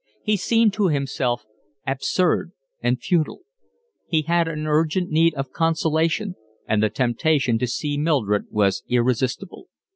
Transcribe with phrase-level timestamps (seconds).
[0.23, 1.45] He seemed to himself
[1.85, 3.41] absurd and futile.
[4.07, 6.33] He had an urgent need of consolation,
[6.67, 9.67] and the temptation to see Mildred was irresistible.